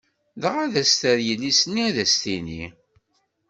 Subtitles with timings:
[0.41, 2.63] Dɣa ad as-terr yelli-s-nni, ad as-tini.